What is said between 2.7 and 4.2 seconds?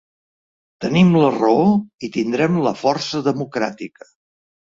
força democràtica.